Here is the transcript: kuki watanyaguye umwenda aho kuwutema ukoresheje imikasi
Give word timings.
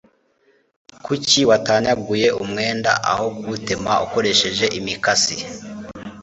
kuki 1.05 1.39
watanyaguye 1.49 2.27
umwenda 2.43 2.91
aho 3.11 3.25
kuwutema 3.37 3.91
ukoresheje 4.05 4.65
imikasi 4.79 5.35